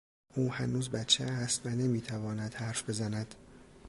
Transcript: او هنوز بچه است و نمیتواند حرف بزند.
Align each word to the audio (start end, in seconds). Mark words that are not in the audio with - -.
او 0.35 0.51
هنوز 0.53 0.89
بچه 0.89 1.23
است 1.25 1.65
و 1.65 1.69
نمیتواند 1.69 2.53
حرف 2.53 2.89
بزند. 2.89 3.35